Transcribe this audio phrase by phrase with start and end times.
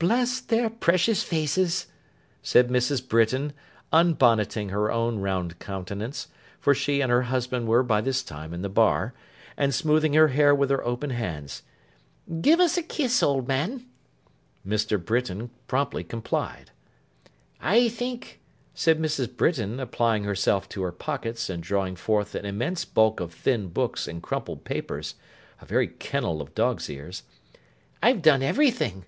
[0.00, 1.86] 'Bless their precious faces!'
[2.42, 3.08] said Mrs.
[3.08, 3.52] Britain,
[3.92, 6.26] unbonneting her own round countenance
[6.58, 9.14] (for she and her husband were by this time in the bar),
[9.56, 11.62] and smoothing her hair with her open hands.
[12.40, 13.86] 'Give us a kiss, old man!'
[14.66, 14.98] Mr.
[15.00, 16.72] Britain promptly complied.
[17.60, 18.40] 'I think,'
[18.74, 19.36] said Mrs.
[19.36, 24.08] Britain, applying herself to her pockets and drawing forth an immense bulk of thin books
[24.08, 25.14] and crumpled papers:
[25.60, 27.22] a very kennel of dogs' ears:
[28.02, 29.04] 'I've done everything.